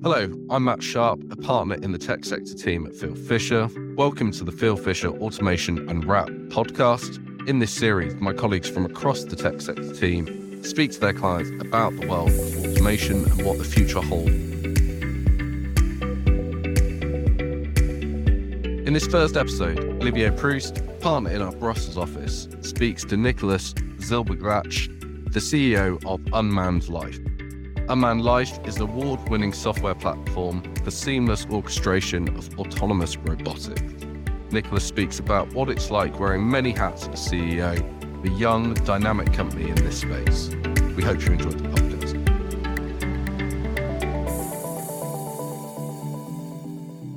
[0.00, 3.96] Hello, I'm Matt Sharp, a partner in the tech sector team at Fieldfisher.
[3.96, 7.18] Welcome to the Fieldfisher Automation Unwrapped podcast.
[7.48, 11.50] In this series, my colleagues from across the tech sector team speak to their clients
[11.60, 14.30] about the world of automation and what the future holds.
[18.86, 25.32] In this first episode, Olivier Proust, partner in our Brussels office, speaks to Nicholas Zylberglajt,
[25.32, 27.18] the CEO of Unmanned Life.
[27.90, 34.04] Unmanned Life is an award winning software platform for seamless orchestration of autonomous robotics.
[34.50, 37.78] Nicholas speaks about what it's like wearing many hats as CEO
[38.18, 40.50] of a young, dynamic company in this space.
[40.96, 42.26] We hope you enjoyed the podcast.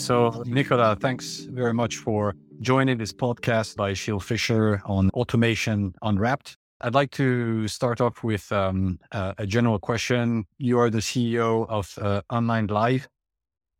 [0.00, 6.56] So, Nicola, thanks very much for joining this podcast by Fieldfisher on Automation Unwrapped.
[6.84, 10.46] I'd like to start off with um, uh, a general question.
[10.58, 13.06] You are the CEO of uh, Unmanned Life,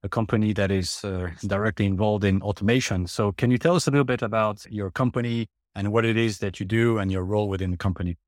[0.05, 3.09] a company that is uh, directly involved in automation.
[3.09, 6.39] So, can you tell us a little bit about your company and what it is
[6.39, 8.19] that you do and your role within the company?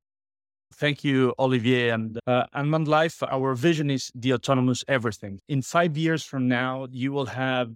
[0.75, 1.91] Thank you, Olivier.
[1.91, 5.39] And uh, Unmanned Life, our vision is the autonomous everything.
[5.49, 7.71] In five years from now, you will have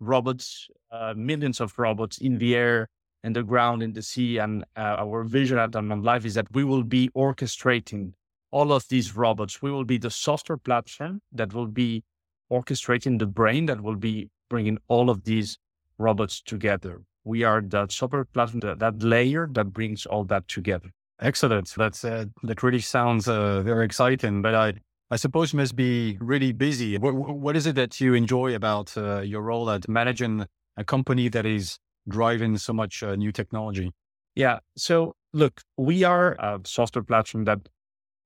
[0.00, 2.88] robots, uh, millions of robots in the air
[3.24, 4.38] in the ground, in the sea.
[4.38, 8.12] And uh, our vision at Unmanned Life is that we will be orchestrating
[8.50, 9.62] all of these robots.
[9.62, 12.04] We will be the software platform that will be
[12.50, 15.58] orchestrating the brain that will be bringing all of these
[15.98, 17.02] robots together.
[17.24, 20.90] We are the software platform, that, that layer that brings all that together.
[21.20, 21.72] Excellent.
[21.76, 24.42] That's uh, that really sounds uh, very exciting.
[24.42, 24.74] But I
[25.10, 26.98] I suppose you must be really busy.
[26.98, 31.28] What, what is it that you enjoy about uh, your role at managing a company
[31.28, 31.78] that is
[32.08, 33.92] driving so much uh, new technology?
[34.34, 34.58] Yeah.
[34.76, 37.68] So look, we are a software platform that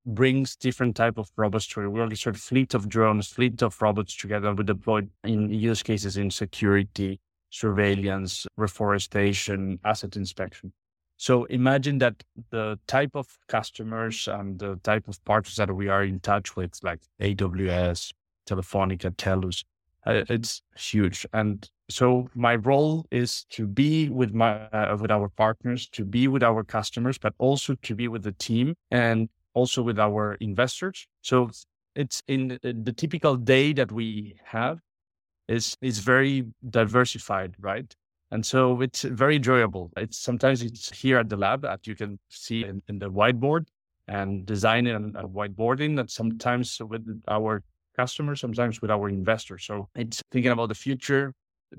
[0.07, 4.17] brings different type of robots to We sort of fleet of drones, fleet of robots
[4.17, 4.55] together.
[4.55, 10.73] We deploy in use cases in security, surveillance, reforestation, asset inspection.
[11.17, 16.05] So imagine that the type of customers and the type of partners that we are
[16.05, 18.13] in touch with, like AWS,
[18.49, 19.65] Telefonica, Telus,
[20.07, 21.27] uh, it's huge.
[21.33, 26.29] And so my role is to be with my uh, with our partners, to be
[26.29, 31.07] with our customers, but also to be with the team and also with our investors.
[31.23, 31.51] So
[31.95, 34.79] it's in the typical day that we have
[35.49, 37.95] is is very diversified, right?
[38.31, 39.91] And so it's very enjoyable.
[39.97, 43.67] It's sometimes it's here at the lab that you can see in, in the whiteboard
[44.09, 47.63] and design and whiteboarding that sometimes with our
[47.97, 49.65] customers, sometimes with our investors.
[49.65, 51.33] So it's thinking about the future,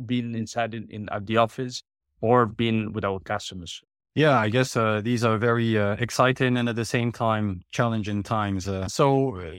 [0.05, 1.81] being inside in, in at the office
[2.21, 3.81] or being with our customers.
[4.15, 8.23] Yeah, I guess uh, these are very uh, exciting and at the same time challenging
[8.23, 8.67] times.
[8.67, 9.51] Uh, so, uh,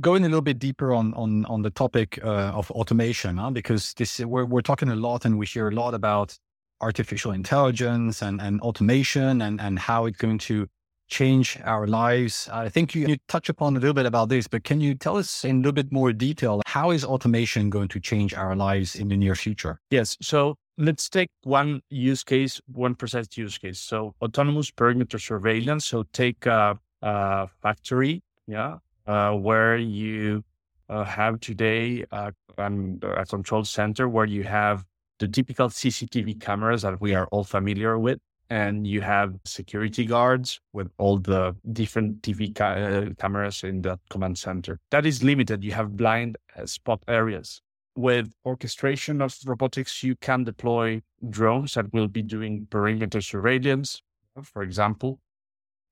[0.00, 3.50] going a little bit deeper on on on the topic uh, of automation, huh?
[3.50, 6.36] because this we're we're talking a lot and we hear a lot about
[6.80, 10.66] artificial intelligence and and automation and and how it's going to
[11.10, 12.48] change our lives.
[12.52, 15.16] I think you, you touch upon a little bit about this, but can you tell
[15.16, 18.94] us in a little bit more detail how is automation going to change our lives
[18.94, 19.80] in the near future?
[19.90, 20.16] Yes.
[20.22, 23.80] So let's take one use case, one precise use case.
[23.80, 25.84] So autonomous perimeter surveillance.
[25.86, 30.44] So take a, a factory, yeah, uh, where you
[30.88, 34.84] uh, have today uh, a control center where you have
[35.18, 38.18] the typical CCTV cameras that we are all familiar with
[38.50, 44.00] and you have security guards with all the different TV ca- uh, cameras in that
[44.10, 44.80] command center.
[44.90, 45.62] That is limited.
[45.62, 47.62] You have blind uh, spot areas.
[47.96, 54.02] With orchestration of robotics, you can deploy drones that will be doing perimeter surveillance,
[54.42, 55.20] for example.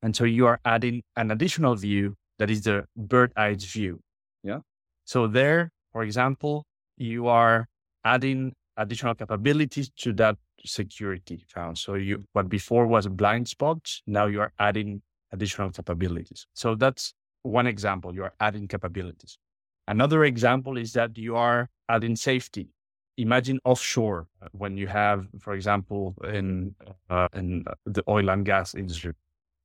[0.02, 4.00] And so you are adding an additional view that is the bird eye view.
[4.42, 4.60] Yeah.
[5.04, 7.68] So there, for example, you are
[8.04, 11.78] adding additional capabilities to that security found.
[11.78, 15.02] So you what before was blind spot, now you are adding
[15.32, 16.46] additional capabilities.
[16.54, 18.14] So that's one example.
[18.14, 19.38] You are adding capabilities.
[19.86, 22.68] Another example is that you are adding safety.
[23.16, 26.74] Imagine offshore uh, when you have, for example, in
[27.10, 29.14] uh, in the oil and gas industry.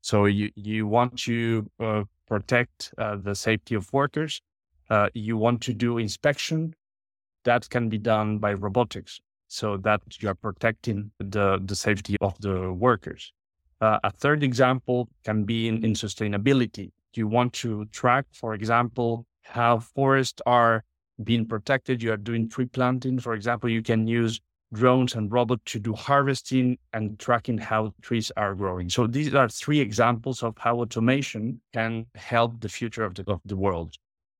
[0.02, 4.42] So you you want to uh, protect uh, the safety of workers.
[4.90, 6.74] Uh, you want to do inspection.
[7.46, 9.20] That can be done by robotics
[9.54, 13.32] so that you are protecting the, the safety of the workers.
[13.80, 16.92] Uh, a third example can be in, in sustainability.
[17.14, 20.84] You want to track, for example, how forests are
[21.24, 22.02] being protected.
[22.02, 24.42] You are doing tree planting, for example, you can use
[24.74, 28.90] drones and robots to do harvesting and tracking how trees are growing.
[28.90, 33.40] So these are three examples of how automation can help the future of the, of
[33.46, 33.94] the world.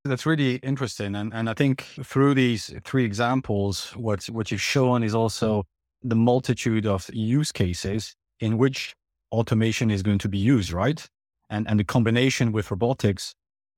[0.06, 1.16] That's really interesting.
[1.16, 5.64] And, and I think through these three examples, what, what you've shown is also
[6.02, 8.94] the multitude of use cases in which
[9.32, 11.08] automation is going to be used, right?
[11.50, 13.34] And, and the combination with robotics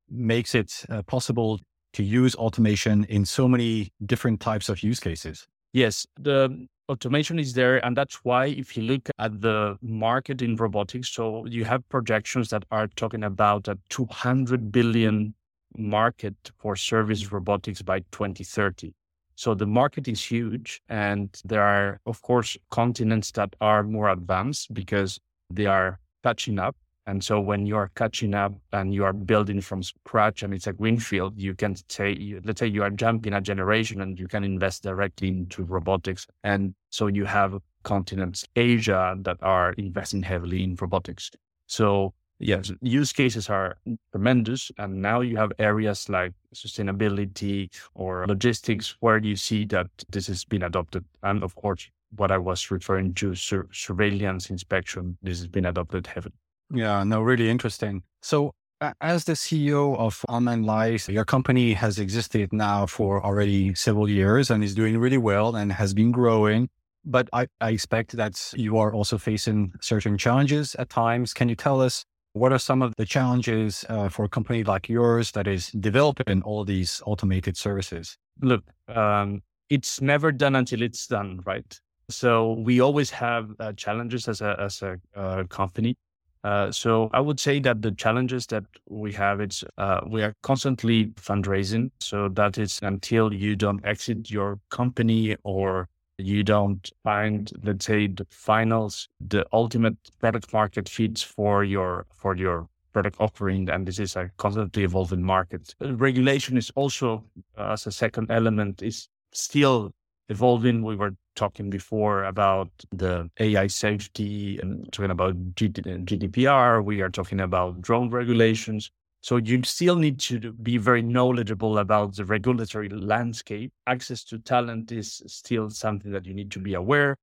[0.09, 1.59] makes it uh, possible
[1.93, 5.45] to use automation in so many different types of use cases.
[5.73, 7.85] Yes, the automation is there.
[7.85, 12.49] And that's why, if you look at the market in robotics, so you have projections
[12.49, 15.35] that are talking about a 200 billion
[15.77, 18.93] market for service robotics by 2030.
[19.35, 20.81] So the market is huge.
[20.89, 25.19] And there are, of course, continents that are more advanced because
[25.49, 26.75] they are catching up.
[27.07, 30.65] And so when you are catching up and you are building from scratch and it's
[30.65, 34.43] a greenfield, you can say, let's say you are jumping a generation and you can
[34.43, 36.25] invest directly into robotics.
[36.43, 41.29] And so you have continents, Asia, that are investing heavily in robotics.
[41.67, 43.77] So yes, use cases are
[44.11, 44.71] tremendous.
[44.77, 50.45] And now you have areas like sustainability or logistics where you see that this has
[50.45, 51.05] been adopted.
[51.23, 56.07] And of course, what I was referring to, sur- surveillance inspection, this has been adopted
[56.07, 56.35] heavily.
[56.73, 58.03] Yeah, no, really interesting.
[58.21, 58.51] So,
[58.99, 64.51] as the CEO of Unmanned Life, your company has existed now for already several years
[64.51, 66.69] and is doing really well and has been growing.
[67.05, 71.33] But I, I expect that you are also facing certain challenges at times.
[71.33, 72.03] Can you tell us
[72.35, 76.41] what are some of the challenges uh, for a company like yours that is developing
[76.43, 78.17] all these automated services?
[78.41, 81.79] Look, um, it's never done until it's done, right?
[82.09, 85.95] So we always have uh, challenges as a as a uh, company.
[86.43, 90.35] Uh, so I would say that the challenges that we have, it's uh, we are
[90.43, 91.89] constantly fundraising.
[92.01, 98.07] So that is until you don't exit your company or you don't find, let's say,
[98.07, 103.99] the finals, the ultimate product market fits for your for your product offering, and this
[103.99, 105.75] is a constantly evolving market.
[105.81, 107.25] Regulation is also,
[107.57, 109.91] as a second element, is still
[110.29, 110.81] evolving.
[110.81, 116.83] We were talking before about the AI safety and talking about GDPR.
[116.83, 118.91] We are talking about drone regulations.
[119.25, 123.73] So you still need to be very knowledgeable about the regulatory landscape.
[123.87, 127.17] Access to talent is still something that you need to be aware.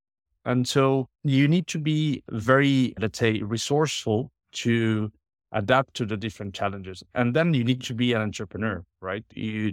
[0.44, 5.12] And so you need to be very, let's say, resourceful to
[5.52, 7.04] adapt to the different challenges.
[7.14, 9.24] And then you need to be an entrepreneur, right?
[9.32, 9.72] You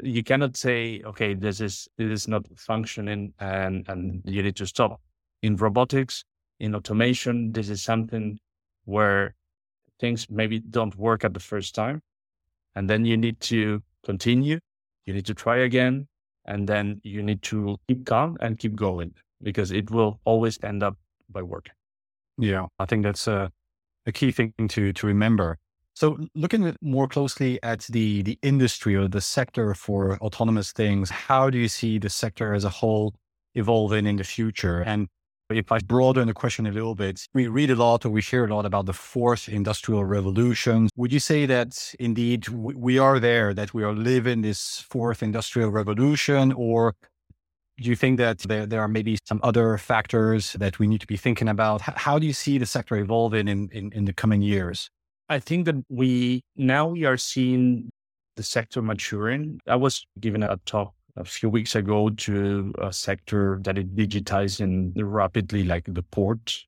[0.00, 4.66] you cannot say, okay, this is this is not functioning and and you need to
[4.68, 5.00] stop.
[5.42, 6.24] In robotics,
[6.60, 8.38] in automation, this is something
[8.84, 9.34] where
[10.02, 12.02] things maybe don't work at the first time.
[12.74, 14.58] And then you need to continue.
[15.06, 16.08] You need to try again.
[16.44, 20.82] And then you need to keep calm and keep going because it will always end
[20.82, 20.96] up
[21.30, 21.74] by working.
[22.36, 23.50] Yeah, I think that's a,
[24.06, 25.58] a key thing to to remember.
[25.94, 31.50] So looking more closely at the the industry or the sector for autonomous things, how
[31.50, 33.14] do you see the sector as a whole
[33.54, 34.80] evolving in the future?
[34.80, 35.08] And
[35.52, 38.44] if I broaden the question a little bit, we read a lot or we hear
[38.44, 40.88] a lot about the fourth industrial revolution.
[40.96, 45.70] Would you say that indeed we are there, that we are living this fourth industrial
[45.70, 46.94] revolution, or
[47.78, 51.06] do you think that there, there are maybe some other factors that we need to
[51.06, 51.80] be thinking about?
[51.80, 54.90] How do you see the sector evolving in, in, in the coming years?
[55.28, 57.90] I think that we now we are seeing
[58.36, 59.60] the sector maturing.
[59.66, 64.92] I was given a talk a few weeks ago to a sector that is digitizing
[64.96, 66.64] rapidly, like the port.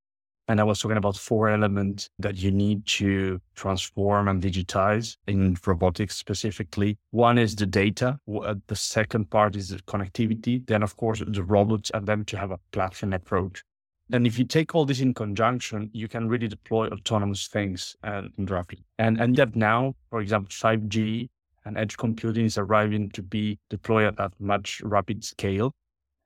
[0.47, 5.57] And I was talking about four elements that you need to transform and digitize in
[5.67, 6.99] robotics specifically.
[7.13, 8.19] One is the data.
[8.29, 10.67] Uh, the second part is the connectivity.
[10.67, 13.65] Then, of course, the robots, and then to have a platform approach.
[14.13, 18.31] And if you take all this in conjunction, you can really deploy autonomous things and
[18.51, 18.85] rapidly.
[18.99, 21.31] And and that now, for example, 5G
[21.65, 25.73] and edge computing is arriving to be deployed at much rapid scale.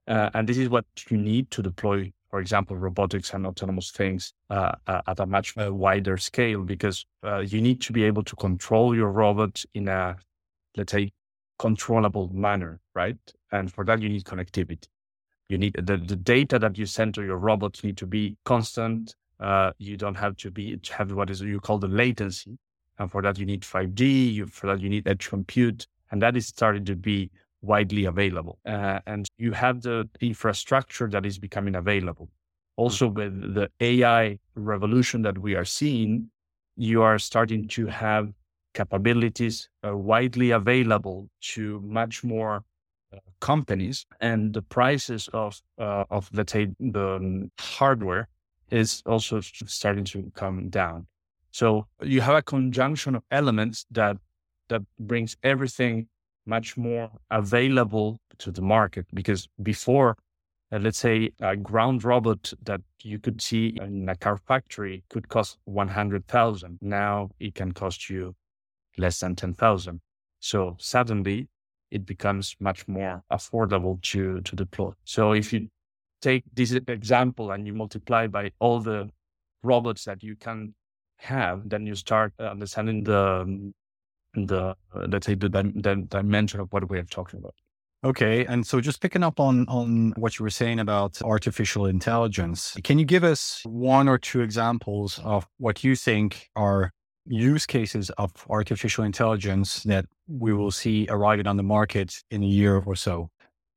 [0.07, 4.33] Uh, and this is what you need to deploy, for example, robotics and autonomous things
[4.51, 8.25] uh, uh, at a much uh, wider scale, because uh, you need to be able
[8.25, 10.17] to control your robot in a,
[10.77, 11.11] let's say,
[11.59, 13.19] controllable manner, right?
[13.53, 14.87] And for that, you need connectivity.
[15.49, 19.15] You need the, the data that you send to your robots need to be constant.
[19.41, 22.59] Uh, you don't have to be to have what is you call the latency,
[22.99, 24.35] and for that you need 5G.
[24.35, 27.31] You, for that you need edge compute, and that is starting to be
[27.63, 28.59] widely available.
[28.67, 32.29] Uh, and you have the infrastructure that is becoming available.
[32.77, 33.17] Also, mm-hmm.
[33.19, 36.31] with the AI revolution that we are seeing,
[36.77, 38.33] you are starting to have
[38.75, 42.63] capabilities uh, widely available to much more
[43.41, 48.29] companies and the prices of uh, of let's say the hardware
[48.71, 51.07] is also starting to come down
[51.51, 54.17] so you have a conjunction of elements that
[54.69, 56.07] that brings everything
[56.47, 60.17] much more available to the market because before
[60.71, 65.29] uh, let's say a ground robot that you could see in a car factory could
[65.29, 68.35] cost 100,000 now it can cost you
[68.99, 70.01] less than 10,000
[70.41, 71.49] so suddenly
[71.91, 74.93] it becomes much more affordable to to deploy.
[75.05, 75.69] So if you
[76.21, 79.11] take this example and you multiply by all the
[79.63, 80.75] robots that you can
[81.19, 83.75] have then you start understanding the um,
[84.35, 87.55] the uh, let's say the, the dimension of what we are talking about
[88.05, 88.47] Okay.
[88.47, 92.99] And so just picking up on on what you were saying about artificial intelligence, can
[92.99, 96.93] you give us one or two examples of what you think are
[97.27, 102.47] use cases of artificial intelligence that we will see arriving on the market in a
[102.47, 103.31] year or so?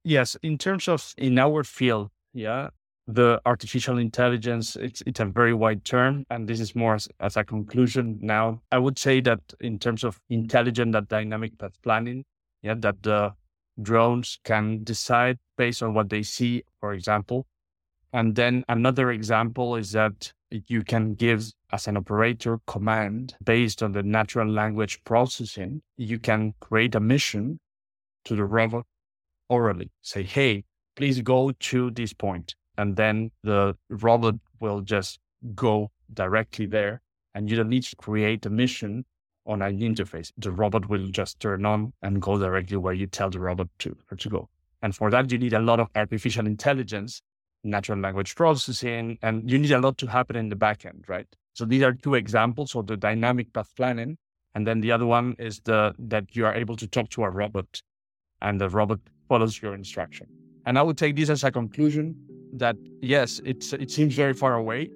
[0.03, 2.69] Yes, in terms of in our field, yeah,
[3.07, 7.35] the artificial intelligence it's it's a very wide term and this is more as, as
[7.35, 12.23] a conclusion now i would say that in terms of intelligent and dynamic path planning
[12.61, 13.33] yeah that the
[13.81, 17.47] drones can decide based on what they see, for example.
[18.13, 23.93] And then another example is that you can give as an operator command based on
[23.93, 25.81] the natural language processing.
[25.95, 27.59] You can create a mission
[28.25, 28.85] to the robot
[29.47, 29.91] orally.
[30.01, 30.65] Say, hey,
[30.97, 32.55] please go to this point.
[32.81, 35.19] And then the robot will just
[35.53, 37.03] go directly there.
[37.35, 39.05] And you don't need to create a mission
[39.45, 40.31] on an interface.
[40.39, 43.95] The robot will just turn on and go directly where you tell the robot to,
[44.17, 44.49] to go.
[44.81, 47.21] And for that, you need a lot of artificial intelligence,
[47.63, 51.27] natural language processing, and you need a lot to happen in the backend, right?
[51.53, 54.17] So these are two examples of the dynamic path planning.
[54.55, 57.29] And then the other one is the that you are able to talk to a
[57.29, 57.83] robot
[58.41, 60.25] and the robot follows your instruction.
[60.65, 62.15] And I would take this as a conclusion
[62.53, 64.89] that yes, it's it seems very far away,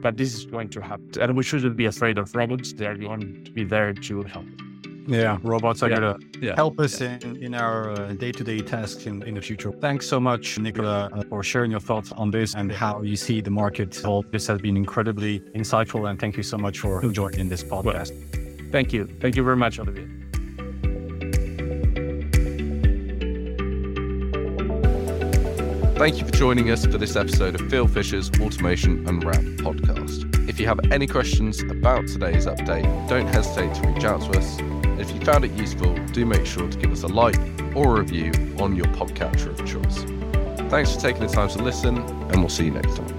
[0.00, 1.10] but this is going to happen.
[1.20, 2.72] And we shouldn't be afraid of robots.
[2.72, 4.46] They're going to be there to help.
[5.08, 5.96] Yeah, robots are yeah.
[5.96, 6.54] going to yeah.
[6.56, 7.18] help us yeah.
[7.22, 9.70] in, in our day to day tasks in, in the future.
[9.70, 13.40] Thanks so much, Nicola, uh, for sharing your thoughts on this and how you see
[13.40, 14.30] the market evolve.
[14.32, 16.10] This has been incredibly insightful.
[16.10, 18.10] And thank you so much for joining this podcast.
[18.10, 19.06] Well, thank you.
[19.20, 20.25] Thank you very much, Olivier.
[25.96, 30.46] Thank you for joining us for this episode of Fieldfisher's Automation Unwrapped podcast.
[30.46, 34.58] If you have any questions about today's update, don't hesitate to reach out to us.
[35.00, 37.38] If you found it useful, do make sure to give us a like
[37.74, 40.70] or a review on your podcatcher of choice.
[40.70, 43.15] Thanks for taking the time to listen, and we'll see you next time.